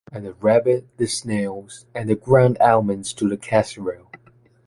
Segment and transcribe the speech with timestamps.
[0.11, 4.09] Add the rabbit, the snails and the ground almonds to the casserole.